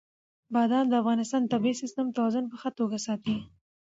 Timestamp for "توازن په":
2.17-2.55